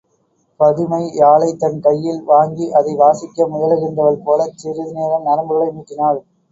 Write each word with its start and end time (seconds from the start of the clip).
பதுமை 0.59 1.01
யாழைத் 1.15 1.59
தன் 1.59 1.77
கையில் 1.79 2.23
வாங்கி 2.23 2.71
அதை 2.71 2.95
வாசிக்க 2.95 3.47
முயலுகின்றவள் 3.47 4.21
போலச் 4.23 4.57
சிறிது 4.57 4.91
நேரம் 4.93 5.27
நரம்புகளை 5.29 5.69
மீட்டினாள். 5.71 6.21